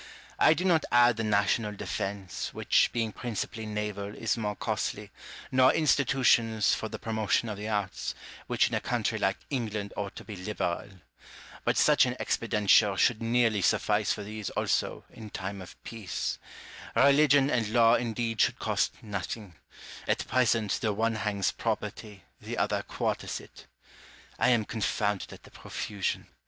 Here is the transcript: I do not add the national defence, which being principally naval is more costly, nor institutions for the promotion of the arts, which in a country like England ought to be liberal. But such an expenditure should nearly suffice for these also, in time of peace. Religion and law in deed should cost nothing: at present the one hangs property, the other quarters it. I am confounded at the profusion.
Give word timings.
I 0.39 0.55
do 0.55 0.65
not 0.65 0.83
add 0.91 1.17
the 1.17 1.23
national 1.23 1.73
defence, 1.73 2.55
which 2.55 2.89
being 2.91 3.11
principally 3.11 3.67
naval 3.67 4.15
is 4.15 4.35
more 4.35 4.55
costly, 4.55 5.11
nor 5.51 5.71
institutions 5.71 6.73
for 6.73 6.89
the 6.89 6.97
promotion 6.97 7.49
of 7.49 7.57
the 7.59 7.69
arts, 7.69 8.15
which 8.47 8.67
in 8.69 8.73
a 8.73 8.81
country 8.81 9.19
like 9.19 9.37
England 9.51 9.93
ought 9.95 10.15
to 10.15 10.23
be 10.23 10.35
liberal. 10.35 10.89
But 11.65 11.77
such 11.77 12.07
an 12.07 12.15
expenditure 12.19 12.97
should 12.97 13.21
nearly 13.21 13.61
suffice 13.61 14.11
for 14.11 14.23
these 14.23 14.49
also, 14.49 15.03
in 15.11 15.29
time 15.29 15.61
of 15.61 15.75
peace. 15.83 16.39
Religion 16.95 17.51
and 17.51 17.69
law 17.69 17.93
in 17.93 18.13
deed 18.13 18.41
should 18.41 18.57
cost 18.57 19.03
nothing: 19.03 19.53
at 20.07 20.27
present 20.27 20.71
the 20.81 20.93
one 20.93 21.13
hangs 21.13 21.51
property, 21.51 22.23
the 22.39 22.57
other 22.57 22.81
quarters 22.81 23.39
it. 23.39 23.67
I 24.39 24.49
am 24.49 24.65
confounded 24.65 25.31
at 25.31 25.43
the 25.43 25.51
profusion. 25.51 26.25